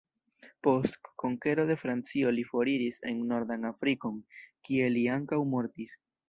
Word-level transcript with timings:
Post 0.67 0.95
konkero 1.23 1.65
de 1.71 1.75
Francio 1.81 2.31
li 2.37 2.45
foriris 2.53 2.97
en 3.11 3.21
nordan 3.33 3.69
Afrikon, 3.73 4.19
kie 4.71 4.89
li 4.97 5.05
ankaŭ 5.19 5.41
mortis. 5.55 5.97